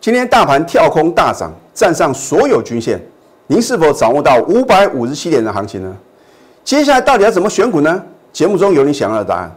[0.00, 3.00] 今天大盘跳空大涨，站上所有均线，
[3.48, 5.96] 您是否掌握到五百五十七点的行情呢？
[6.62, 8.00] 接下来到底要怎么选股呢？
[8.32, 9.52] 节目中有你想要的答案。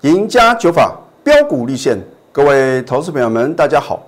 [0.00, 1.96] 赢家九法标股立现，
[2.32, 4.04] 各位投资朋友们，大家好，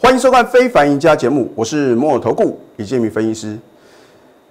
[0.00, 3.56] 欢迎收看《非凡赢家》节目，我是摩尔投顾李建明分析师。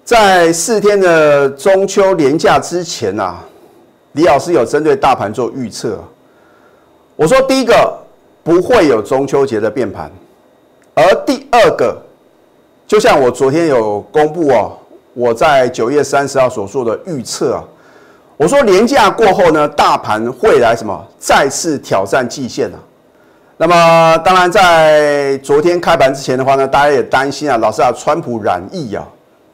[0.05, 3.39] 在四天的中秋连假之前啊，
[4.11, 5.99] 李老师有针对大盘做预测。
[7.15, 7.91] 我说第一个
[8.43, 10.11] 不会有中秋节的变盘，
[10.93, 11.99] 而第二个，
[12.85, 14.77] 就像我昨天有公布哦，
[15.15, 17.63] 我在九月三十号所做的预测啊。
[18.37, 21.03] 我说年假过后呢，大盘会来什么？
[21.17, 22.77] 再次挑战季线啊。
[23.57, 29.07] 那么当然，在昨天开盘之前的话呢，大家也担心啊，老师啊，川普染疫啊，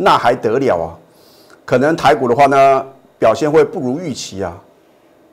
[0.03, 0.97] 那还得了啊？
[1.63, 2.85] 可能台股的话呢，
[3.19, 4.57] 表现会不如预期啊。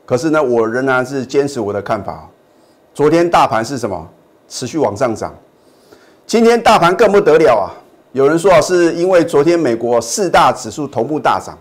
[0.05, 2.28] 可是呢，我仍然是坚持我的看法。
[2.94, 4.06] 昨天大盘是什么？
[4.48, 5.34] 持续往上涨。
[6.27, 7.72] 今天大盘更不得了啊！
[8.12, 11.56] 有人说啊，是因为昨天美国四大指数同步大涨。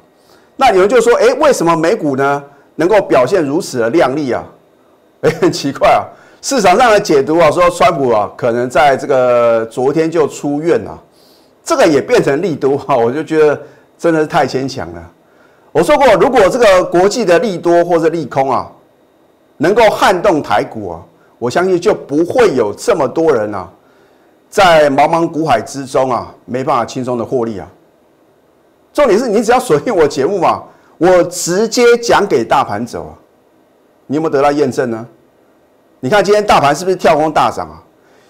[0.57, 2.43] 那有人就说：“哎，为什么美股呢
[2.75, 4.43] 能够表现如此的亮丽啊？”
[5.21, 6.03] 哎，很奇怪啊！
[6.41, 11.03] 市场上的解读啊，说川普啊可能在这个昨天就出院了，
[11.67, 13.61] 这个也变成利多哈， 我就觉得
[13.97, 15.11] 真的是太牵强了。
[15.73, 18.71] 我说过，如果这个国际的利多或者利空啊，
[19.57, 21.01] 能够撼动台股啊，
[21.37, 23.69] 我相信就不会有这么多人啊，
[24.49, 27.67] 在茫茫股海之中啊，没办法轻松的获利啊。
[28.93, 30.63] 重点是你只要锁定我节目嘛，
[30.97, 33.11] 我直接讲给大盘走啊，
[34.05, 35.05] 你有没有得到验证呢？
[35.99, 37.83] 你看今天大盘是不是跳空大涨啊？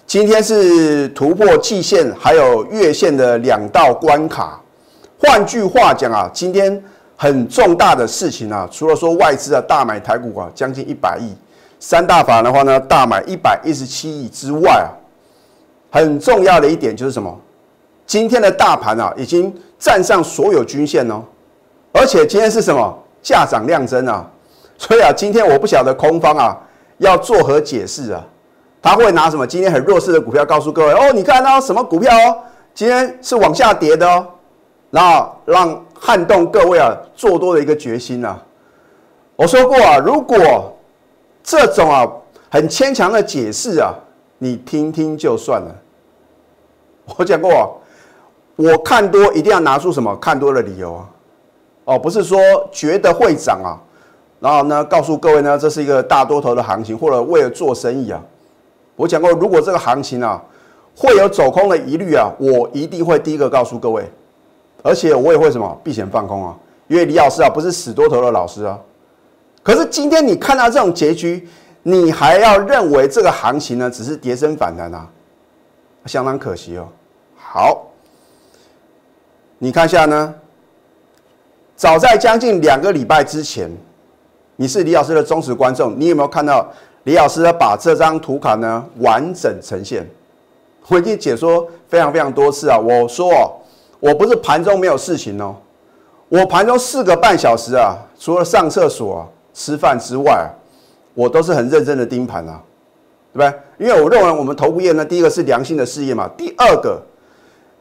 [0.08, 4.58] 今天是突破季线还有月线的两道关卡。
[5.18, 6.82] 换句话讲啊，今天
[7.14, 11.34] 很重大的事情啊，除了说外资啊大买台股啊将近一百亿，
[11.78, 14.88] 三大法的话呢大买一百一十七亿之外啊，
[15.90, 17.38] 很重要的一点就是什么？
[18.06, 19.54] 今天的大盘啊已经。
[19.78, 21.22] 站上所有均线哦，
[21.92, 24.28] 而且今天是什么价涨量增啊？
[24.76, 26.58] 所以啊，今天我不晓得空方啊
[26.96, 28.20] 要作何解释啊？
[28.82, 31.12] 他会拿什么今天很弱势的股票告诉各位哦？
[31.12, 32.36] 你看到什么股票哦？
[32.74, 34.26] 今天是往下跌的哦，
[34.90, 38.40] 然后让撼动各位啊做多的一个决心啊。
[39.36, 40.76] 我说过啊，如果
[41.42, 42.06] 这种啊
[42.50, 43.92] 很牵强的解释啊，
[44.38, 45.74] 你听听就算了。
[47.16, 47.74] 我讲过。
[48.60, 51.06] 我看多一定要拿出什么看多的理由啊？
[51.84, 52.36] 哦，不是说
[52.72, 53.78] 觉得会涨啊，
[54.40, 58.20] 然后呢告诉各位呢，这是一个大多头的行情，或者为了做生意啊。
[58.98, 60.42] 我讲过，如果这个行情啊
[60.96, 64.10] 会有走空的疑虑啊，我一定会第一个告诉各位，
[64.82, 68.76] 而且我也会什么避险放空啊，因为李老师啊不是死多头的老师啊。
[69.62, 71.48] 可是今天你看到这种结局，
[71.84, 75.08] 你还要认为这个行情呢只是跌升反弹啊，
[76.06, 76.88] 相当可惜哦。
[77.36, 77.84] 好。
[79.60, 80.34] 你看一下呢，
[81.74, 83.68] 早在将近两个礼拜之前，
[84.54, 86.64] 你是李老师的忠实观众，你有没有看到
[87.08, 90.06] 李老师把这张图卡呢完整呈现？
[90.88, 92.78] 我已经解说非常非常多次啊！
[92.78, 93.50] 我说哦，
[93.98, 95.56] 我不是盘中没有事情哦，
[96.28, 100.46] 我盘中四个半小时啊，除了上厕所、吃饭之外，
[101.14, 102.60] 我都是很认真的盯盘啊，
[103.32, 103.86] 对不对？
[103.88, 107.00] 因为我认为我们头部业呢，第一个是良心的事业嘛，第二个。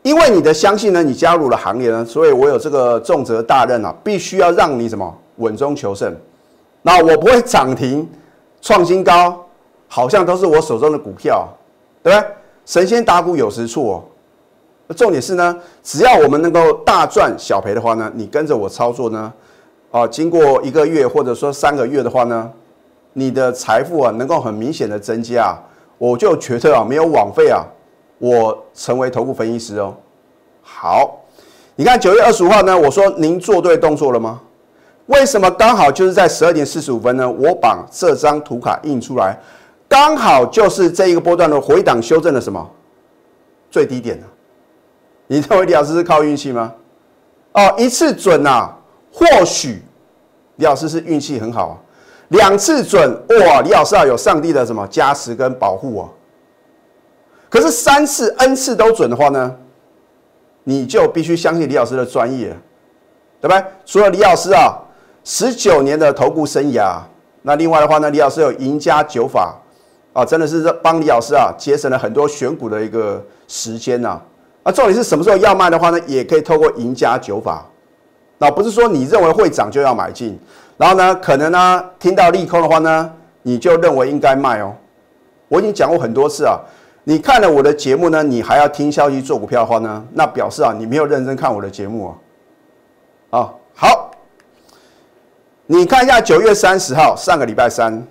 [0.03, 6.15] 因为你的相信呢，你加入了行列呢，所以我有这个重责大任啊，必须要让你什么稳中求胜。
[6.81, 8.07] 那我不会涨停
[8.61, 9.45] 创新高，
[9.87, 11.47] 好像都是我手中的股票，
[12.03, 12.27] 对不对？
[12.65, 14.03] 神仙打鼓有时错哦。
[14.95, 19.31] 重点是呢，只要我们能够大赚小赔的话呢，你跟着我操作呢，
[19.91, 22.51] 啊，经过一个月或者说三个月的话呢，
[23.13, 25.57] 你的财富啊能够很明显的增加，
[25.97, 27.65] 我就觉得啊没有枉费啊。
[28.19, 29.93] 我成为头部分析师哦。
[30.61, 31.17] 好，
[31.75, 34.41] 你看九月二十五号呢，我说您做对动作了吗？
[35.07, 37.29] 为什么刚好就是在十二点四十五分呢？
[37.29, 39.37] 我把这张图卡印出来，
[39.87, 42.69] 刚好就是这一个波段的回档修正的什么
[43.71, 44.25] 最低点呢？
[45.27, 46.73] 你认为李老师是靠运气吗？
[47.53, 48.69] 哦，一次准呐，
[49.11, 49.81] 或许
[50.57, 51.77] 李老师是运气很好啊。
[52.29, 53.09] 两次准
[53.45, 56.09] 哇，李老师啊有上帝的什么加持跟保护啊。
[57.49, 59.55] 可是三次、n 次都准的话呢，
[60.65, 62.49] 你就必须相信李老师的专业，
[63.39, 63.63] 对不对？
[63.85, 64.77] 除了李老师啊，
[65.29, 67.01] 十九年的投顾生涯，
[67.41, 69.53] 那另外的话呢，李老师有赢家九法
[70.13, 74.21] 啊，真的是帮李老师啊节省了很多选股的一个时间呐。
[74.63, 77.65] 啊，重点是什么时候要卖的话呢，也可以透过赢家九法。
[78.37, 80.39] 那不是说你认为会涨就要买进，
[80.77, 84.73] 然后呢，可能呢听到利空的话呢，你就认为应该卖哦。
[85.49, 86.57] 我已经讲过很多次啊，
[87.03, 92.15] 你看了我的节目呢，你还要听消息做股票的话呢，那表示啊你没有认真看我的节目啊。
[93.29, 94.06] 啊，好，
[95.67, 98.05] 你看一下九月三十号上个礼拜三，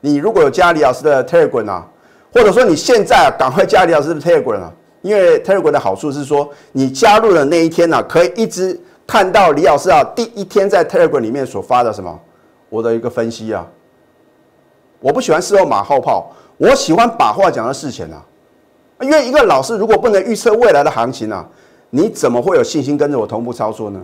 [0.00, 1.86] 你如果有加李老师的 Telegram 啊，
[2.32, 8.80] 或者说你现在啊赶快加李老师的 Telegram 啊，因为 Telegram 的好处是说你加入的那一天呢，可以一直。
[9.06, 12.18] 看到李老师啊，第一天在 Telegram 里面所发的什么，
[12.70, 13.66] 我的一个分析啊，
[14.98, 18.24] 我不喜欢事后马后炮，我喜欢把话讲到事前啊。
[19.02, 21.46] 因为一个老师如果不能预测未来的行情啊，
[21.90, 24.02] 你怎么会有信心跟着我同步操作呢？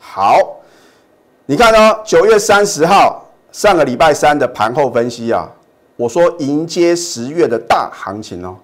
[0.00, 0.40] 好，
[1.46, 5.50] 你看哦，九月三十号上个礼拜三的盘后分析啊，
[5.96, 8.56] 我说迎接十月的大行情哦。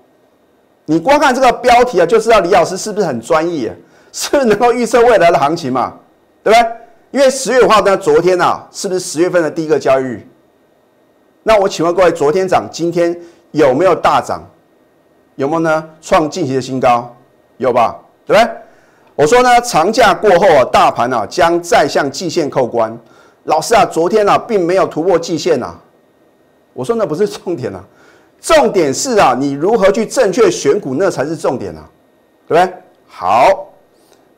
[0.87, 3.77] 你光看这个标题啊，就知道李老师是不是很专业。
[4.13, 5.95] 是能够预测未来的行情嘛？
[6.43, 6.73] 对不对？
[7.13, 10.27] 因为十月的话呢，昨天啊，是不是十月份的第一个交易日？
[11.45, 13.17] 那我请问各位，昨天涨，今天
[13.53, 14.43] 有没有大涨？
[15.37, 15.89] 有没有呢？
[16.01, 17.15] 创近期的新高，
[17.59, 18.01] 有吧？
[18.27, 18.53] 对不对？
[19.21, 22.99] 我说呢，长假过后啊，大盘啊将再向季线扣关。
[23.45, 25.79] 老师啊，昨天啊并没有突破季线呐。
[26.73, 27.85] 我说那不是重点啊，
[28.41, 31.85] 重点是啊，你如何去正确选股，那才是重点啊，
[32.49, 32.75] 对不对？
[33.07, 33.67] 好。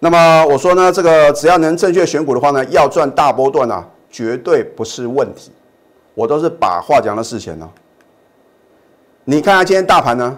[0.00, 5.52] 那么我说呢，这个只要能正确选股的话呢，要赚大波段啊，绝对不是问题。
[6.12, 7.70] 我都是把话讲到事前呢。
[9.23, 10.37] 你看下今天大盘呢，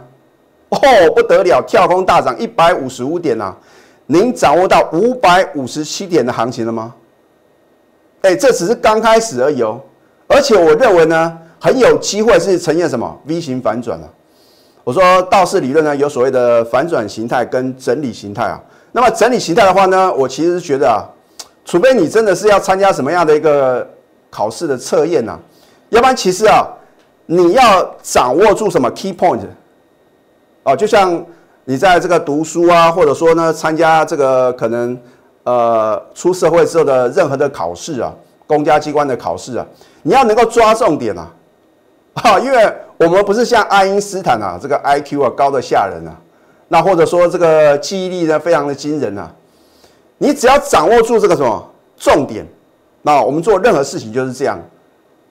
[0.69, 0.79] 哦
[1.17, 3.57] 不得了，跳空大涨一百五十五点呐。
[4.07, 6.95] 您掌握到五百五十七点的行情了吗？
[8.23, 9.81] 哎，这只是刚开始而已哦。
[10.27, 14.11] 而且我认为呢，很有机会是呈现什么 V 型反转了。
[14.83, 18.61] 我说道氏理论呢，有所谓的反转形态跟整理形态啊。
[18.93, 21.05] 那么整理形态的话呢，我其实觉得啊，
[21.65, 23.89] 除非你真的是要参加什么样的一个
[24.31, 25.39] 考试的测验呐，
[25.89, 26.67] 要不然其实啊，
[27.27, 29.41] 你要掌握住什么 key point，
[30.63, 31.25] 哦，就像
[31.65, 34.99] 你在这个读书啊，或者说呢参加这个可能
[35.45, 38.13] 呃出社会之后的任何的考试啊，
[38.47, 39.67] 公家机关的考试啊，
[40.03, 41.31] 你要能够抓重点啊，
[42.23, 46.13] 啊，因为我们不是像爱因斯坦啊，这个 IQ 啊高的吓人啊。
[46.67, 49.31] 那或者说这个记忆力呢，非常的惊人啊！
[50.17, 52.45] 你只要掌握住这个什么重点，
[53.03, 54.59] 那我们做任何事情就是这样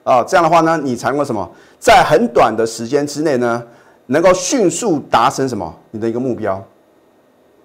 [0.04, 0.22] 啊。
[0.22, 1.46] 这样的话呢，你才能什么，
[1.78, 3.62] 在很短的时间之内呢，
[4.06, 6.62] 能够迅速达成什么你的一个目标。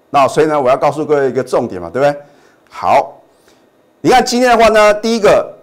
[0.09, 2.21] 那所以呢，我要告诉各位一个重点嘛，对不对？
[2.69, 3.21] 好，
[4.01, 5.53] 你看今天的话呢，第一个，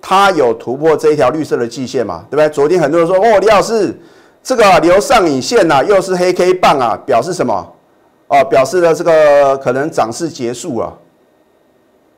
[0.00, 2.48] 它有突破这一条绿色的季线嘛，对不对？
[2.48, 3.94] 昨天很多人说哦，李老师。
[4.40, 7.74] 这个留上影线呐，又是黑 K 棒啊，表示什么？
[8.28, 10.96] 哦，表示了这个可能涨势结束了。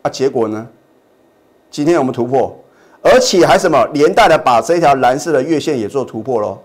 [0.03, 0.64] 啊，结果呢？
[1.70, 2.56] 今天我们突破，
[3.03, 6.58] 而且还什么连带的把这条蓝色的月线也做突破喽。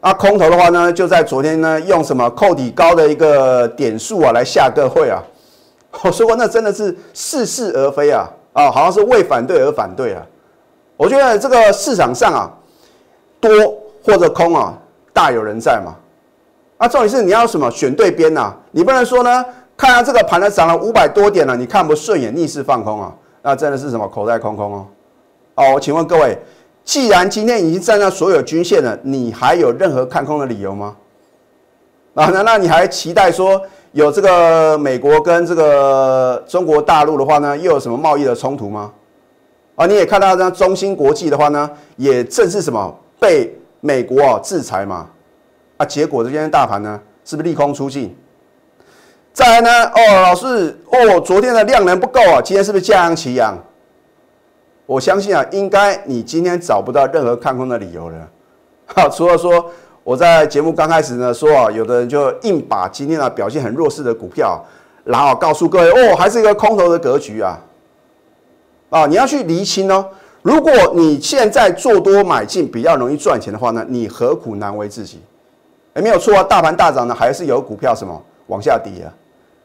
[0.00, 5.22] 啊，空头的话呢，就在昨天呢，用什么扣底高的一个点数啊来下个会啊。
[6.02, 10.22] 我说过，那真的是似是而非啊，啊，好像是为反对而反对啊。
[10.96, 12.50] 我觉得这个市场上啊，
[13.40, 13.50] 多。
[14.02, 14.72] 或者空啊，
[15.12, 15.92] 大有人在嘛。
[16.78, 18.50] 啊，重点是你要什么选对边呐？
[18.70, 19.44] 你不能说呢，
[19.76, 24.86] 看到这个盘呢涨了五百多点了，你看不顺眼逆势放空啊，那真的是什么口袋空空哦。
[25.56, 26.38] 哦，我请问各位，
[26.90, 30.96] 既然今天已经站上所有均线了，你还有任何看空的理由吗？
[32.14, 38.90] 啊，难道你还期待说有这个美国跟这个中国大陆的话呢，又有什么贸易的冲突吗？
[39.76, 43.56] 啊，你也看到这中芯国际的话呢，也正是什么被。
[43.82, 45.08] 美国啊制裁嘛，
[45.78, 48.14] 啊，结果这边大盘呢是不是利空出尽？
[49.32, 53.56] 再来呢，哦，老师，哦，昨天的量能不够啊，今天是不是价扬齐扬？
[54.90, 58.28] 我相信啊，应该你今天找不到任何看空的理由了。
[58.92, 59.64] 好，除了说
[60.02, 64.60] 我在节目刚开始呢说啊，有的人就硬把今天啊表现很弱势的股票，
[65.04, 67.56] 然后告诉各位哦，还是一个空头的格局啊，
[68.90, 70.04] 啊，你要去厘清哦。
[70.42, 75.20] 如果你现在做多买进比较容易赚钱的话呢，你何苦难为自己？
[75.94, 79.14] 哎，没有错啊，大盘大涨呢，还是有股票什么往下跌啊。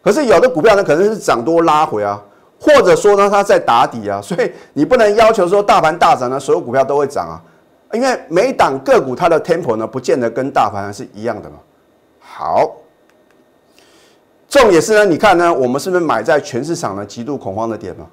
[0.04, 2.22] 可是有的股票呢，可能是涨多拉回啊，
[2.60, 4.22] 或者说呢，它在打底啊。
[4.22, 7.42] 所以你不能要求说大盘大涨呢，所有股票都会涨啊，
[7.94, 11.56] 因为每档个股它的 tempo 呢，不见得跟大盘是一样的嘛。
[12.20, 12.72] 好，
[14.48, 18.06] 重点是呢，你看呢，我们是不是买在全市场呢极度恐慌的点嘛？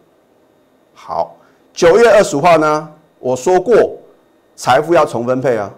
[0.94, 1.36] 好。
[1.74, 2.86] 九月二十五号呢，
[3.18, 3.74] 我说过，
[4.54, 5.70] 财富要重分配啊，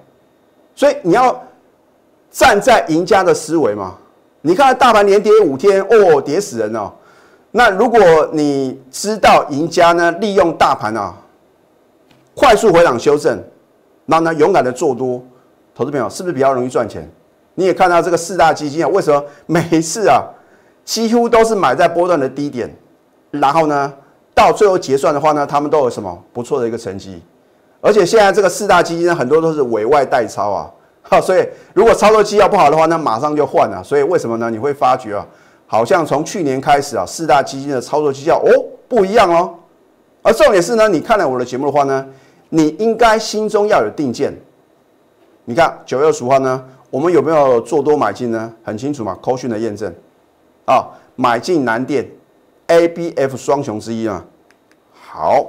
[0.74, 1.40] 所以你要
[2.32, 3.94] 站在赢家的思维嘛，
[4.40, 6.92] 你看大盘连跌五天，哦，跌死人哦。
[7.56, 8.00] 那如果
[8.32, 11.14] 你知道赢家呢，利用大盘啊，
[12.34, 13.40] 快速回档修正，
[14.06, 15.22] 然后呢勇敢的做多，
[15.72, 17.08] 投资朋友是不是比较容易赚钱？
[17.54, 20.20] 你也看到这个四大基金啊，为什么每一次啊，
[20.84, 22.68] 几乎都是买在波段的低点，
[23.30, 23.92] 然后呢，
[24.34, 27.22] 到最后结算的话呢，他们都有什么不错的一个成绩？
[27.80, 30.68] 而且现在这个四大基金呢，很多都是委外代操啊，
[31.02, 33.80] 哈，所以如果操作绩效不好的话，那马上就换了。
[33.84, 34.50] 所以为什么呢？
[34.50, 35.24] 你会发觉啊，
[35.66, 38.50] 好像从去年开始啊，四大基金的操作绩效哦
[38.88, 39.54] 不一样哦。
[40.22, 42.06] 而重点是呢，你看了我的节目的话呢，
[42.48, 44.32] 你应该心中要有定见。
[45.44, 46.64] 你看九月十五号呢？
[46.90, 48.52] 我们有没有做多买进呢？
[48.62, 49.92] 很清楚嘛，扣讯的验证
[50.64, 52.08] 啊，买进南电
[52.68, 54.24] ，A、B、F 双雄之一啊。
[54.92, 55.44] 好，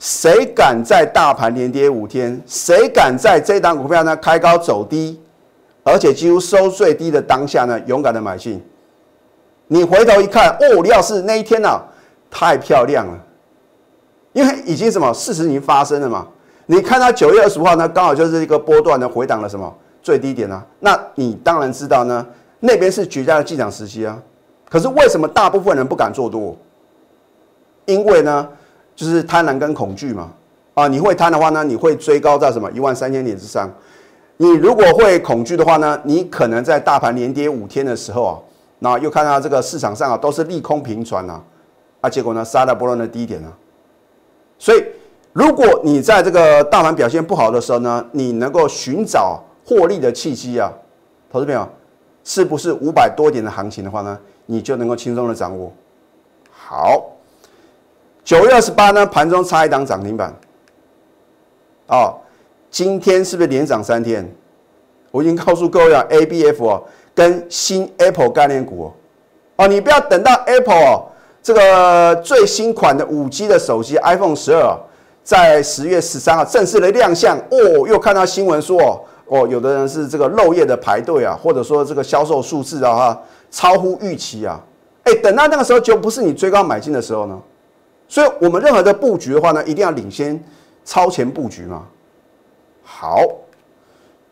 [0.00, 2.42] 谁敢在大盘连跌五天？
[2.44, 5.20] 谁敢在这档股票呢开高走低，
[5.84, 8.60] 而且几乎收最低的当下呢，勇敢的买进？
[9.72, 11.80] 你回头一看，哦，李老师那一天呢，
[12.28, 13.16] 太漂亮了，
[14.32, 16.26] 因为已经什么事实已经发生了嘛。
[16.66, 19.72] 你看它九月二十五号呢，刚好就是一个波段的回档了什么？
[20.02, 22.26] 最低点啊，那你当然知道呢，
[22.58, 24.20] 那边是绝佳的进场时期啊。
[24.68, 26.56] 可是为什么大部分人不敢做多？
[27.86, 28.48] 因为呢，
[28.96, 30.32] 就是贪婪跟恐惧嘛。
[30.74, 33.72] 啊，你会贪的话呢，你会追高在什么一万三千点之上。
[34.36, 38.34] 你如果会恐惧的话呢，你可能在大盘连跌五天的时候啊，
[38.80, 41.40] 那又看到这个市场上啊都是利空频传啊，
[42.00, 43.56] 啊，结果呢杀到波段的低点啊。
[44.58, 44.84] 所以，
[45.32, 49.42] 如果你在这个大盘表现不好的时候呢，你能够寻找。
[49.62, 50.72] 获利的契机啊，
[51.30, 51.68] 投资朋友，
[52.24, 55.72] 是不是五百多点的行情的话呢，你就能够轻松的掌握？
[56.50, 57.04] 好，
[58.24, 60.34] 九月二十八呢，盘中差一档涨停板，
[61.86, 62.18] 哦，
[62.68, 64.28] 今天是不是连涨三天？
[65.12, 66.82] 我已经告诉各位啊，A B F 哦，
[67.20, 68.92] 跟新 Apple 概念股哦，
[69.56, 71.04] 哦，你不要等到 Apple 哦，
[71.42, 74.74] 这个最新款的五 G 的手机 iPhone 十二
[75.22, 79.04] 在十月十三号正式的亮相哦，又看到新闻说。
[79.32, 84.60] 哦，有的人是这个漏夜的排队啊，或者说这个销售数字啊，哈，超乎预期啊，
[85.04, 87.40] 哎，等到那个时候就不是你追高买进的时候呢。
[88.08, 90.42] 所以，我们任何的布局的话呢，一定要领先
[90.84, 91.86] 超前布局嘛。
[92.82, 93.20] 好，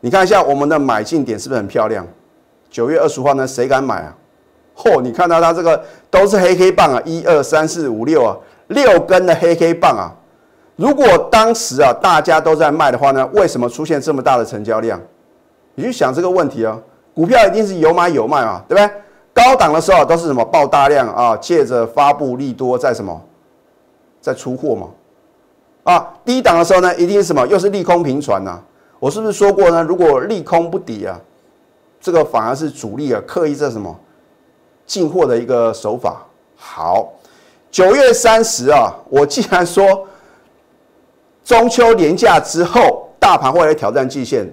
[0.01, 2.05] 你看一下我们的买进点是不是很漂亮？
[2.69, 4.15] 九月二十号呢，谁敢买啊？
[4.75, 10.13] 嚯，你看到它这个都是黑黑棒啊，一二三四五六啊，六根的黑黑棒啊。
[10.75, 14.99] 如果当时啊大家都在卖的话呢，为什么出现这么大的成交量？
[15.75, 16.79] 你去想这个问题啊，
[17.13, 18.89] 股票一定是有买有卖嘛，对不对？
[19.33, 23.21] 高档的时候都是什么爆大量啊，借着发布利多在什么，
[24.21, 24.87] 在出货嘛。
[25.83, 28.59] 啊，低档的时候呢，一定是什么，又是利空频传呐。
[28.99, 29.81] 我是不是说过呢？
[29.83, 31.19] 如果利空不抵啊，
[31.99, 33.99] 这个反而是主力啊刻意在什么
[34.85, 36.25] 进货的一个手法。
[36.55, 37.13] 好，
[37.69, 40.07] 九月三十啊，我既然说。
[41.41, 44.47] 中秋年假之后，大盘会来挑战季线，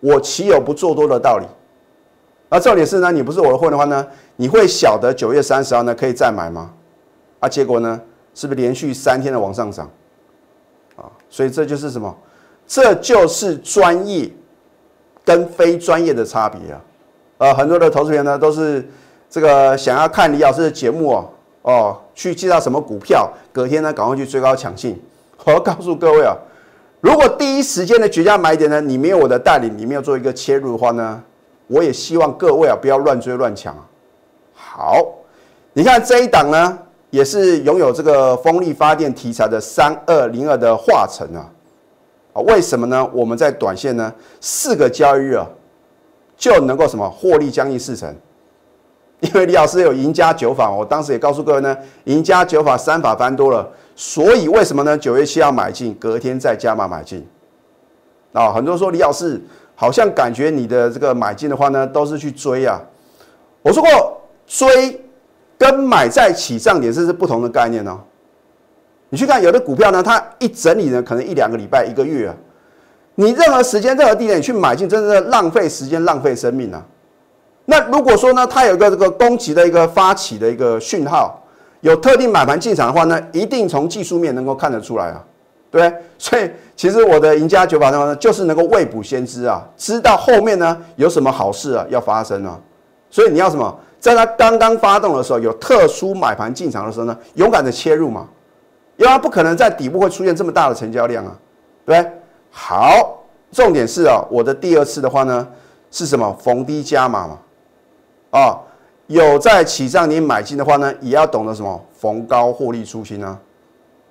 [0.00, 1.46] 我岂有不做多的道理？
[2.50, 4.06] 而重点是呢，你不是我的货的话呢，
[4.36, 6.70] 你会晓得九月三十号呢可以再买吗？
[7.40, 7.98] 啊，结果呢，
[8.34, 9.90] 是不是连续三天的往上涨？
[10.96, 12.14] 啊，所以这就是什么？
[12.66, 14.30] 这就是专业
[15.24, 16.78] 跟非专业的差别啊！
[17.42, 18.88] 呃，很多的投资人呢都是
[19.28, 21.28] 这个想要看李老师的节目哦，
[21.62, 25.02] 哦，去介绍什么股票，隔天呢赶快去追高抢进。
[25.44, 26.36] 我要告诉各位啊，
[27.00, 31.20] 如果第一时间的绝佳买点呢，你没有我的带领，你没有做一个切入的话呢，
[31.66, 33.74] 我也希望各位啊不要乱追乱抢。
[34.54, 35.04] 好，
[35.72, 36.78] 你看这一档呢，
[37.10, 41.50] 也是拥有这个风力发电题材的三二零二的化成啊，
[42.34, 43.10] 啊，为什么呢？
[43.12, 45.44] 我们在短线呢四个交易日啊
[46.42, 48.12] 就能够什么获利将近四成。
[49.22, 54.98] 因为李老师有赢家九法，我当时也告诉各位呢，赢家九法三法翻多了，所以为什么呢？
[54.98, 57.24] 九月七号买进，隔天再加码买进。
[58.32, 59.40] 啊，很多人说李老师
[59.76, 62.82] 好像感觉你的这个买进的话呢，都是去追啊。
[63.62, 65.00] 我说过，追
[65.56, 68.00] 跟买在起涨点这是不同的概念哦。
[69.10, 72.34] 你去看有的股票呢，它一整理呢，可能一两个礼拜、一个月啊。
[73.14, 76.82] 你任何时间、任何地点你去买进，真的是浪费时间、浪费生命啊。
[77.66, 81.40] 那如果说呢，它有一个这个攻击的一个发起的一个讯号，
[81.80, 85.22] 有特定买盘进场的话呢，一定从技术面能够看得出来啊，
[85.70, 86.02] 对不对？
[86.18, 92.58] 所以其实我的赢家九法呢，就是能够未卜先知啊，知道后面呢有什么好事啊要发生啊。
[93.10, 98.26] 所以你要什么，在它刚刚发动的时候，有特殊买盘进场的时候呢，勇敢的切入嘛，
[98.96, 101.36] 因为它不可能在底部会出现这么大的成交量啊，
[101.84, 102.12] 对不对？
[102.54, 105.48] 好，重点是啊，我的第二次的话呢，
[105.90, 106.36] 是什么？
[106.38, 107.38] 逢低加码嘛。
[108.30, 108.58] 啊，
[109.06, 113.40] 有在起涨你买进的话呢，也要懂得什么逢高获利出清啊，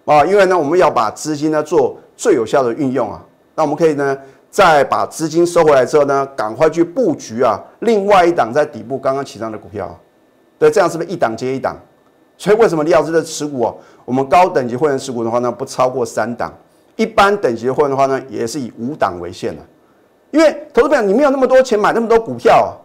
[0.06, 3.24] 啊，因为呢，我们要把资金呢做最有效的运用啊，
[3.56, 4.18] 那我们可以呢，
[4.50, 9.96] 再把资金收回来之后呢，赶快去布局啊，另外一档在底部刚刚起涨的股票，
[10.58, 11.76] 对，这样是不是一档接一档？
[12.38, 16.54] 所以为什么李老师的持股哦，我们高等级会员持股的话呢，不超过三档，
[17.02, 19.62] 一般等级的会员的话呢，也是以五档为限的，
[20.30, 22.78] 因为投资者你没有那么多钱买那么多股票啊。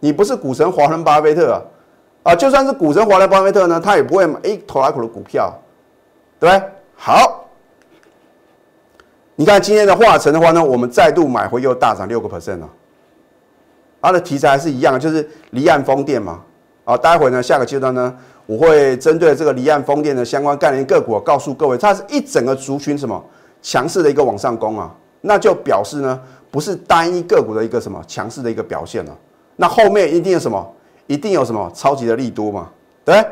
[0.00, 1.62] 你不是股神华伦巴菲特啊，
[2.24, 5.50] 啊，就算是股神华伦巴菲特呢，他也不会买一头拉股的股票，
[6.38, 6.62] 对不对？
[6.94, 7.46] 好，
[9.34, 12.68] 你看今天的华晨的话呢，我们再度买回又大涨六个 percent 了，
[14.02, 16.42] 它的题材还是一样，就是离岸风电嘛，
[16.84, 23.24] 啊，待会呢下个阶段呢，我会针对这个离岸风电的相关概念个股，告诉各位，它是一整个族群什么
[23.64, 29.16] 强势的一个往上攻啊，那就表示呢，不是单一个股的一个什么强势的一个表现了。
[29.56, 30.70] 那后面一定有什么？
[31.06, 32.68] 一定有什么超级的利多嘛？
[33.04, 33.24] 对，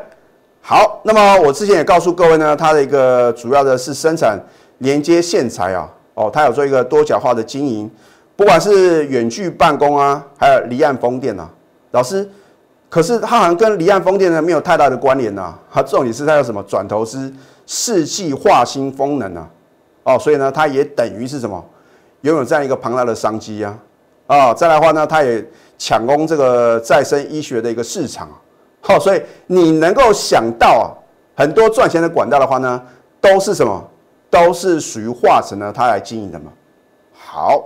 [0.59, 1.01] 好。
[1.03, 4.39] 那么我之前也告诉各位呢，它的一个主要的是生产
[4.79, 7.89] 连接线材啊，哦，它有做一个多角化的经营，
[8.35, 11.47] 不管是远距办公啊，还有离岸风电啊。
[11.91, 12.27] 老师，
[12.89, 15.53] 可是它好像跟离岸风电呢没有太大的关联呐。
[15.71, 17.31] 它重点是它有什么转投资
[17.65, 19.49] 世纪化新风能啊？
[20.03, 21.63] 哦，所以呢，它也等于是什么
[22.21, 23.77] 拥有这样一个庞大的商机啊？
[24.27, 25.45] 啊，再来的话呢，它也。
[25.75, 28.29] 抢攻这个再生医学的一个市场，
[28.79, 30.85] 好，所以你能够想到啊，
[31.35, 32.81] 很多赚钱的管道的话呢，
[33.19, 33.85] 都是什么？
[34.29, 36.53] 都是属于化成呢，它来经营的嘛。
[37.11, 37.65] 好，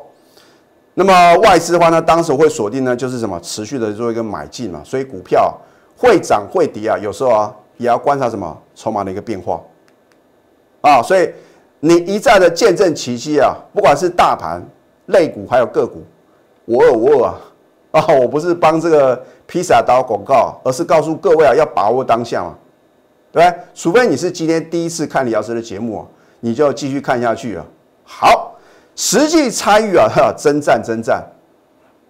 [0.96, 3.39] 那么外资的话呢，当时会锁定呢，就是什么？
[3.41, 4.82] 持续的做一个买进嘛。
[4.84, 5.56] 所以股票
[5.96, 9.62] 会涨会跌啊，有时候啊，也要观察什么筹码的一个变化
[10.82, 11.03] 啊。
[11.03, 11.29] 所以
[11.79, 14.62] 你一再的见证奇迹啊，不管是大盘、
[15.07, 16.03] 类股还有个股，
[16.65, 17.36] 我尔我尔啊。
[17.91, 22.53] 啊， 我不是帮这个披萨打广告，而是告诉各位啊，要把握当下嘛，
[23.31, 23.60] 对不对？
[23.74, 26.05] 除非你是今天第一次看李老师的节目啊，
[26.41, 27.66] 你就继续看下去啊。
[28.03, 28.55] 好，
[28.98, 31.25] 实际参与啊，哈征战征战，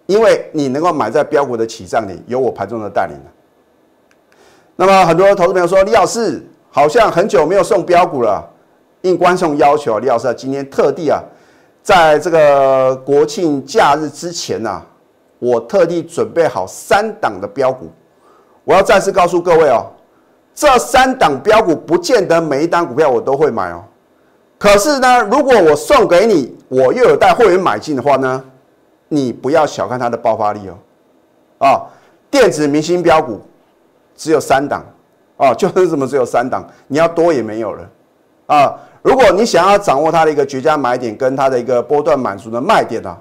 [0.06, 3.16] 因为你能够买在标股的起涨点，有我盘中的带领
[4.74, 8.44] 那么很多投资朋友说，李老师好像很久没有送标股了，
[9.02, 11.22] 应观众要求，李老师今天特地啊，
[11.82, 14.82] 在这个国庆假日之前呐。
[15.40, 17.88] 我特地准备好三档的标股，
[18.64, 19.86] 我要再次告诉各位哦，
[20.52, 23.84] 这三档标股不见得每一档股票我都会买哦。
[24.58, 28.44] 可是呢，如果我送给你，我又有带会员买进的话呢，
[29.06, 30.74] 你不要小看它的爆发力哦。
[31.64, 31.86] 啊，
[32.28, 33.40] 电子明星标股
[34.16, 34.84] 只有三档
[35.36, 37.88] 啊，就是什么只有三档，你要多也没有了
[38.46, 38.76] 啊。
[39.02, 43.16] 如果你想要掌握它的一个绝佳买点跟它的一个波段满足的卖点啊，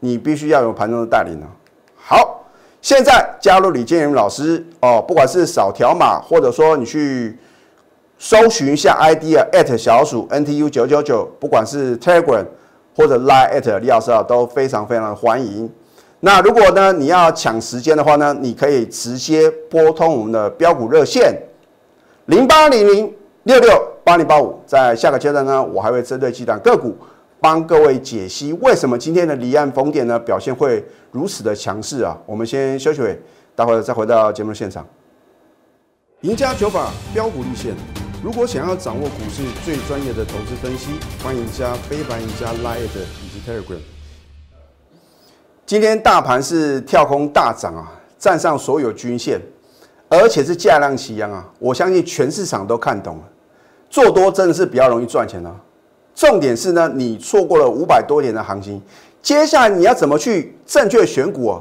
[0.00, 1.46] 你必须要有盘中的带领啊。
[1.96, 2.44] 好，
[2.82, 7.38] 现在加入李建仁老师哦，不管是扫条码，或者说你去
[8.18, 12.44] 搜寻一下 ID 啊，at 小鼠 NTU 九九九，不管是 Telegram
[12.96, 15.70] 或者 Line at 李老师啊，都非常非常的欢迎。
[16.20, 21.34] 那如果呢你要抢时间的话呢，你可以直接拨通我们的标股热线
[22.26, 23.14] 零八零零
[23.44, 26.96] 六六八零八五，在下个阶段呢，我还会针对几档个股。
[27.42, 32.14] 帮各位解析为什么今天的离岸风电呢表现会如此的强势啊？
[32.26, 33.18] 我们先休息会，
[33.56, 34.86] 待会儿再回到节目现场。
[36.20, 37.74] 赢家九法标股立线，
[38.22, 40.90] 如果想要掌握股市最专业的投资分析，
[41.24, 43.78] 欢迎加非凡、赢家 Line 以及 Telegram。
[45.64, 49.40] 今天大盘是跳空大涨啊，站上所有均线，
[50.10, 51.48] 而且是价量齐扬啊！
[51.58, 53.22] 我相信全市场都看懂了，
[53.90, 55.54] 做多真的是比较容易赚钱啊。
[56.14, 58.80] 重点是呢，你错过了五百多年的行情，
[59.20, 61.60] 接下来你要怎么去正确选股啊，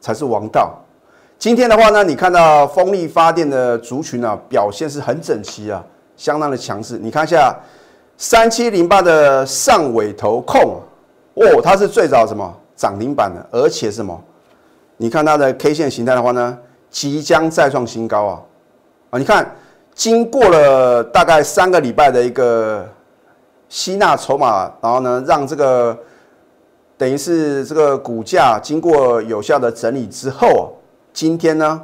[0.00, 0.74] 才是王道。
[1.38, 5.84] 今天的话呢，你看到风力发电的族群啊，表现是很整齐啊，
[6.16, 6.98] 相当的强势。
[6.98, 7.54] 你看一下
[8.16, 10.80] 三七零八的上尾头控
[11.34, 14.20] 哦，它是最早什么涨停板的，而且什么？
[14.96, 16.58] 你看它的 K 线形态的话呢，
[16.90, 18.42] 即将再创新高啊
[19.10, 19.18] 啊！
[19.18, 19.48] 你看，
[19.98, 22.88] 经过了大概三个礼拜的一个。
[23.70, 25.94] 吸纳筹码，然后呢，让这个
[26.96, 30.72] 等于是这个股价经过有效的整理之后，
[31.12, 31.78] 今天呢，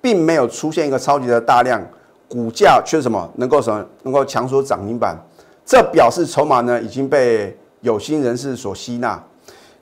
[0.00, 1.78] 并没有出现一个超级的大量，
[2.26, 5.14] 股价却什么能够什么能够强锁涨停板，
[5.62, 9.22] 这表示筹码呢已经被有心人士所吸纳。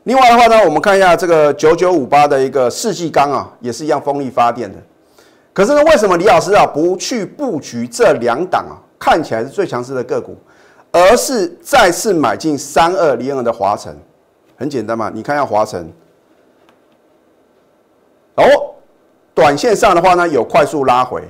[0.03, 4.79] 另外的话呢，我们看一下这个九九五八的一个世纪钢啊，也是一样风力发电的。
[5.59, 8.79] 可是呢，为什么李老师啊不去布局这两档啊？
[8.97, 10.37] 看起来是最强势的个股？
[10.93, 13.93] 而是再次买进三二零二的华晨，
[14.57, 15.11] 很简单嘛？
[15.13, 15.93] 你看一下华晨，
[18.37, 18.45] 哦，
[19.35, 21.25] 短线上的话呢，有快速拉回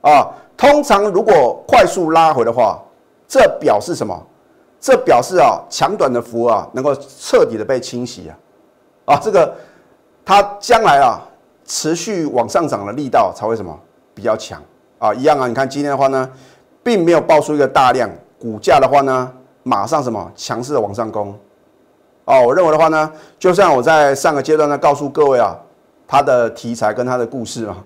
[0.00, 0.32] 啊。
[0.56, 2.82] 通常如果快速拉回的话，
[3.28, 4.18] 这表示什么？
[4.80, 9.54] 这表示啊，强短的幅啊，能够彻底的被清洗啊，啊，这个
[10.24, 11.20] 它将来啊，
[11.66, 13.78] 持续往上涨的力道才会什么
[14.14, 14.62] 比较强
[14.98, 15.46] 啊，一样啊。
[15.46, 16.30] 你看今天的话呢，
[16.82, 19.30] 并没有爆出一个大量，股价的话呢，
[19.62, 21.36] 马上什么强势的往上攻。
[22.24, 25.56] 哦，我认为的话呢，就像我在上个阶段呢告诉各位啊，
[26.06, 27.76] 它的题材跟它的故事嘛，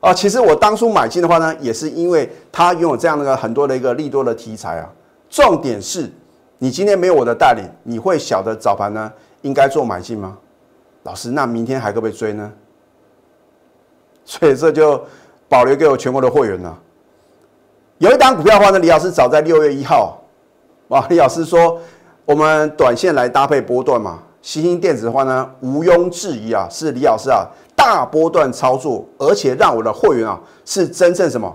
[0.00, 4.90] 啊，其实我当初买进的话呢，也是因为它拥有这样的很多的一个利多的题材啊，
[5.28, 6.12] 重点是。
[6.60, 10.36] 你今天没有我的带领，你会晓得早盘呢应该做买进吗？
[11.04, 12.52] 老师，那明天还可不可以追呢？
[14.28, 15.02] 所以这就
[15.48, 16.78] 保留给我全国的会员了。
[17.96, 20.22] 有一档股票的话呢，李老师早在六月一号，
[20.90, 21.80] 啊， 李老师说
[22.26, 31.50] 我们短线来搭配波段嘛，新兴电子的话呢，毋庸置疑啊，是李老师啊大波段操作，而且让我的会员啊是真正什么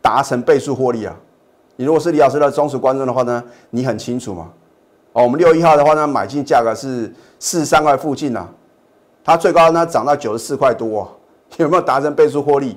[0.00, 1.14] 达成倍数获利啊。
[1.76, 4.50] 你如果是李老师的忠实观众的话呢，你很清楚嘛？
[5.12, 8.48] 哦，我们六一号的话呢，买进价格是四十三块附近呐，
[9.24, 11.08] 它最高呢涨到九十四块多，
[11.56, 12.76] 有没有达成倍数获利？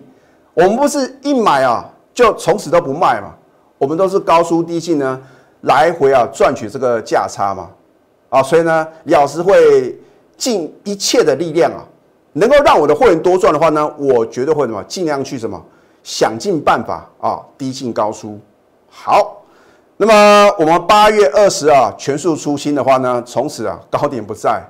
[0.54, 3.34] 我们不是一买啊就从此都不卖嘛，
[3.78, 5.22] 我们都是高出低进呢，
[5.62, 7.70] 来回啊赚取这个价差嘛。
[8.30, 9.98] 啊，所以呢，李老师会
[10.38, 11.84] 尽一切的力量啊，
[12.34, 15.62] 能够让我的会员多赚的话呢，我绝对会什么尽量去什么
[16.04, 18.40] 想尽办法啊低进高出。
[18.90, 19.44] 好，
[19.98, 24.62] 那么我们八月二十啊全数出新的话呢，从此啊高点不在，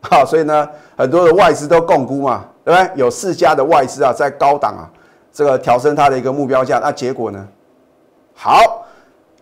[0.00, 2.90] 好， 所以呢很多的外资都共估嘛，对不对？
[2.94, 4.90] 有四家的外资啊在高档啊
[5.32, 7.46] 这个调升它的一个目标价，那结果呢？
[8.34, 8.84] 好，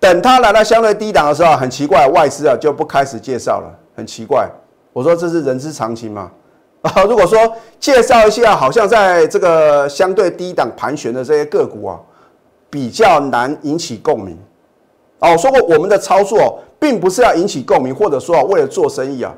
[0.00, 4.48] 等它来到相对低档的时候，很奇怪，外资啊就不开始介绍了，很奇怪。
[4.92, 6.30] 我说这是人之常情嘛。
[6.82, 7.38] 啊， 如果说
[7.78, 12.00] 介绍一下，好像在这个相对低档盘旋的这些个股啊。
[12.70, 14.34] 比较难引起共鸣，
[15.18, 19.30] 哦，说过我们的操作并不是要引起共鸣，或者说啊为了做生意啊，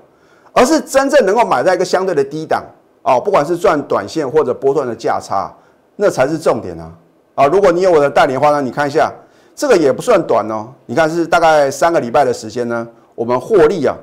[0.52, 2.62] 而是真正能够买在一个相对的低档
[3.04, 5.54] 哦，不管是赚短线或者波段的价差，
[5.96, 6.90] 那才是重点啊！
[7.34, 9.12] 啊，如果你有我的代理的话呢，你看一下
[9.54, 13.94] 这个也不算短哦，你看是大概三个礼拜的时间呢，我们获利啊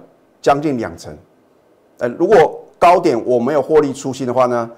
[0.41, 1.15] 将近两成。
[1.97, 4.69] 呃，如果高点我没有获利出新的话呢，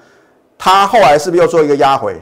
[0.57, 2.19] 它后来是不是又做一个压回？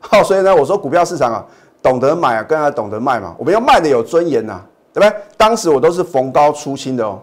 [0.00, 1.46] 好，所以呢，我说股票市场啊，
[1.82, 3.34] 懂得买啊，更要懂得卖嘛。
[3.38, 4.60] 我们要卖的有尊严呐，
[4.92, 5.16] 对不对？
[5.36, 7.20] 当时我都是逢高出清的哦。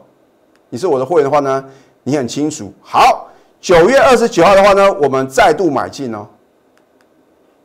[0.69, 1.65] 你是我的会员的话呢，
[2.03, 2.71] 你很清楚。
[2.81, 3.28] 好，
[3.59, 6.25] 九月二十九号的话呢，我们再度买进哦。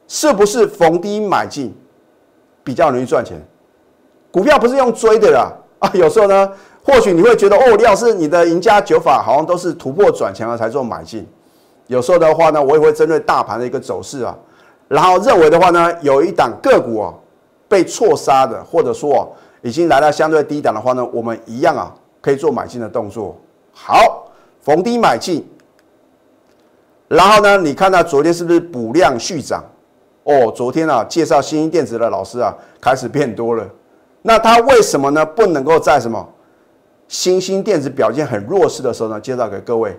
[0.06, 1.74] 是不是逢低买进
[2.62, 3.40] 比较容易赚钱？
[4.30, 5.90] 股票不是用追的啦啊。
[5.94, 6.52] 有时候呢，
[6.84, 11.26] 或许你会觉得哦，李老师你的赢家九法好像都是突破转强了才做买进。
[11.86, 14.36] 有时候的话呢，我也会针对大盘的一个走势啊。
[14.88, 17.14] 然后认为的话呢，有一档个股啊
[17.68, 23.36] 被错杀的，或者说已经来到相对低档的话呢，我们一样啊可以做买进的动作。
[23.72, 24.28] 好，
[24.60, 25.48] 逢低买进。
[27.14, 29.62] 然后呢，你看到昨天是不是补量续涨？
[30.24, 33.64] 哦，昨天啊介绍新兴电子的老师啊开始变多了。
[34.22, 36.26] 那他为什么呢不能够在什么
[37.06, 39.96] 新兴电子表现很弱势的时候呢介绍给各位？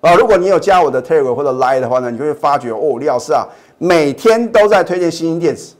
[0.00, 3.46] 啊，如果你有加我的 Telegram 或者 Line 的话呢，你就会发觉哦，李老师啊。
[3.78, 5.74] 每天都在推荐新兴电子，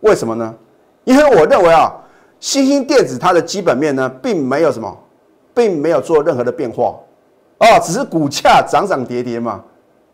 [0.00, 0.54] 为什么呢？
[1.02, 1.92] 因为我认为啊，
[2.38, 4.96] 新兴电子它的基本面呢，并没有什么，
[5.52, 6.94] 并没有做任何的变化，
[7.58, 9.62] 哦，只是股价涨涨跌跌嘛，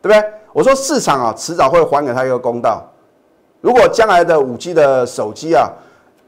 [0.03, 0.33] 对不对？
[0.53, 2.83] 我说市场啊，迟早会还给他一个公道。
[3.61, 5.69] 如果将来的五 G 的手机啊，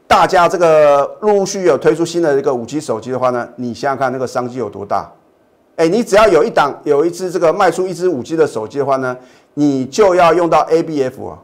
[0.07, 5.11] 大家这个陆陆续续有推出新的一个五 G 手机的话呢，你想想看那个商机有多大？
[5.75, 9.17] 哎，你只要有一档有一只这个卖出一只五 G 的手机的话呢？
[9.55, 11.37] 你就要用到 ABF 啊，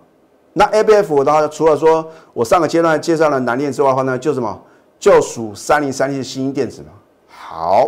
[0.54, 4.62] 那 ABF 的话，除了说我上个阶段介绍了南电之外的话呢，就什么，
[5.00, 6.88] 就属三零三七新兴电子嘛。
[7.28, 7.88] 好，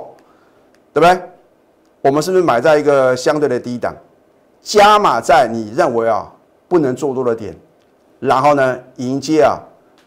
[0.94, 1.31] 对不对？
[2.01, 3.95] 我们是不是买在一个相对的低档，
[4.59, 6.31] 加码在你认为啊
[6.67, 7.55] 不能做多的点，
[8.19, 9.59] 然后呢迎接啊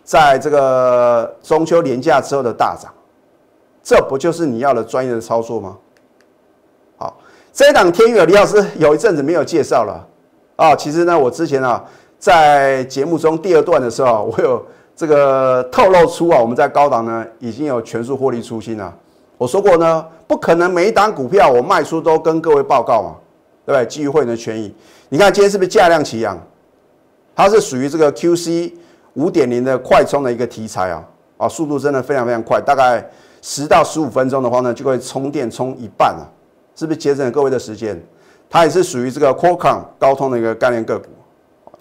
[0.02, 2.92] 在这个中秋连假之后的大涨，
[3.82, 5.76] 这不就是你要的专业的操作吗？
[6.96, 7.16] 好
[7.52, 10.04] 这一档天宇，李老师有一阵子没有介绍了
[10.56, 10.74] 啊。
[10.74, 11.84] 其实呢，我之前啊
[12.18, 14.60] 在节目中第二段的时候，我有
[14.96, 18.92] 这个透露出啊，我们在高档呢已经有全数获利出清了。
[19.36, 23.16] 我说过呢，不可能每一档股票我卖出都跟各位报告嘛，
[23.66, 23.86] 对不对？
[23.86, 24.74] 基于会员的权益。
[25.08, 26.38] 你看今天是不是价量齐扬？
[27.34, 28.72] 它是属于这个 QC
[29.14, 31.04] 五点零的快充的一个题材啊
[31.36, 33.04] 啊，速度真的非常非常快，大概
[33.42, 36.30] 十到十五分钟的话呢，就会充电充一半了。
[36.76, 38.00] 是不是节省了各位的时间？
[38.48, 41.06] 它也是属于这个 Qualcomm 高通的一个概念个股。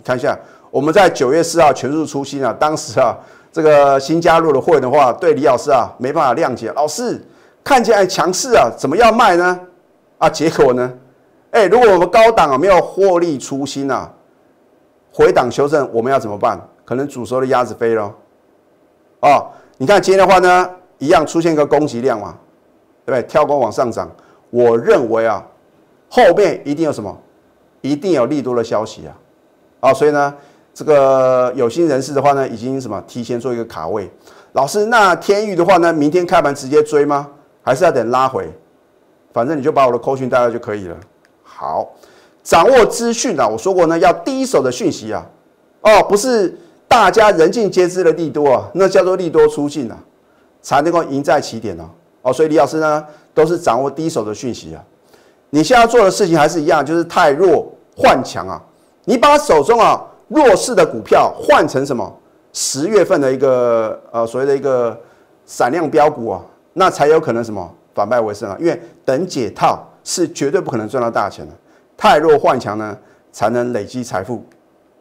[0.03, 0.37] 看一下，
[0.69, 3.15] 我们在九月四号全数出新啊，当时啊，
[3.51, 7.23] 这个新加入的会员的话，对李老师啊没办法谅解，老师
[7.63, 9.59] 看起来强势啊，怎么要卖呢？
[10.17, 10.93] 啊，结果呢？
[11.51, 14.11] 哎，如果我们高档啊没有获利出新啊，
[15.11, 16.59] 回档修正，我们要怎么办？
[16.83, 18.13] 可能煮熟的鸭子飞了。
[19.21, 19.47] 哦，
[19.77, 22.35] 你看今天的话呢，一样出现一个供给量嘛，
[23.05, 23.23] 对不对？
[23.27, 24.11] 跳空往上涨，
[24.49, 25.45] 我认为啊，
[26.09, 27.15] 后面一定有什么，
[27.81, 29.15] 一定有利多的消息啊，
[29.79, 30.33] 啊，所以呢，
[30.73, 34.11] 这个有心人士的话呢，已经什么提前做一个卡位。
[34.53, 37.29] 老师，那天域的话呢，明天开盘直接追吗？
[37.63, 38.47] 还是要等拉回？
[39.33, 40.95] 反正你就把我的扣讯带来就可以了。
[41.41, 41.89] 好，
[42.43, 45.25] 掌握资讯啊，我说过呢，要第一手的讯息啊，
[45.81, 46.55] 哦，不是。
[46.85, 49.97] 大家人尽皆知的利多啊，那叫做利多出尽啊，
[50.61, 51.89] 才能够赢在起点呢。
[52.21, 54.83] 哦，所以李老师呢，都是掌握第一手的讯息啊。
[55.49, 58.61] 你现在做的事情还是一样，就是太弱换强啊。
[59.05, 62.15] 你把手中啊弱势的股票换成什么？
[62.51, 64.95] 十月份的一个呃所谓的一个
[65.47, 66.41] 闪亮标股啊，
[66.73, 68.57] 那才有可能什么反败为胜啊。
[68.59, 71.53] 因为等解套是绝对不可能赚到大钱的，
[71.95, 72.97] 太弱换强呢，
[73.31, 74.43] 才能累积财富。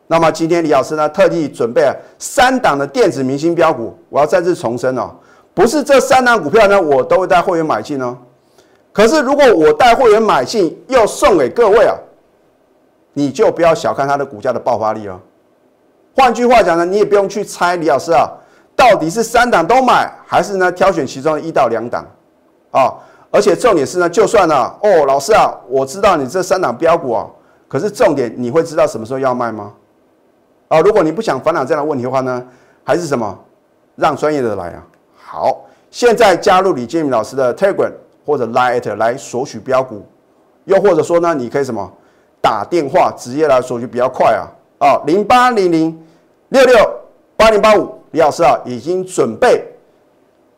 [0.06, 5.10] 那么今天李老师呢，特地准备了三档的电子明星标股，我要再次重申哦，
[5.54, 8.16] 不是这三档股票呢，我都会带会员买进哦。
[8.92, 11.96] 可是如果我带会员买进，又送给各位啊，
[13.14, 15.18] 你就不要小看它的股价的爆发力哦。
[16.14, 18.30] 换句话讲呢，你也不用去猜李老师啊，
[18.82, 22.04] 到底是三档都买，还是呢挑选其中一到两档
[22.72, 22.92] 啊？
[23.30, 27.24] 而且重点是呢，就算呢，哦，老师啊，我知道你这三档标股啊，
[27.68, 29.72] 可是重点你会知道什么时候要卖吗？
[30.66, 32.44] 啊，如果你不想烦恼这样的问题的话呢，
[32.82, 33.38] 还是什么，
[33.94, 34.82] 让专业的来啊。
[35.16, 37.92] 好，现在加入李建明老师的 Telegram
[38.26, 40.04] 或者 Line 来索取标股，
[40.64, 41.88] 又或者说呢，你可以什么
[42.40, 44.42] 打电话直接来索取比较快啊。
[44.84, 46.04] 啊，零八零零
[46.48, 46.76] 六六
[47.36, 49.62] 八零八五，李老师啊已经准备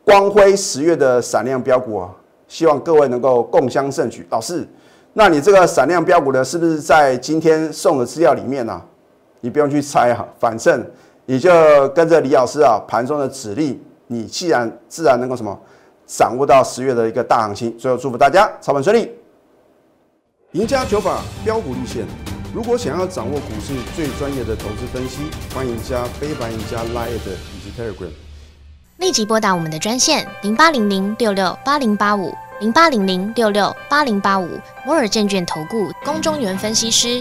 [0.04, 2.10] 光辉十月的闪亮标股啊，
[2.46, 4.26] 希望各位能够共襄盛举。
[4.30, 4.68] 老师，
[5.12, 8.80] 那你这个闪亮标股呢，是不是在今天送的资料里面呢？
[9.40, 10.84] 你不用去猜哈，反正
[11.26, 11.50] 你就
[11.90, 15.58] 跟着李老师啊盘中的指令，你既然自然能够什么
[16.06, 17.76] 掌握到十月的一个大行情。
[17.78, 19.12] 最后祝福大家操盘顺利，
[20.52, 22.33] 赢家九法标股立线。
[22.54, 28.12] 如果想要掌握股市最专业的投资分析，欢迎加非凡、赢家 Line 以及 Telegram。
[28.98, 34.48] 立即拨打我们的专线零八零零六六八零八五零八零零六六八零八五
[34.86, 37.20] 摩尔证券投顾公中原分析师。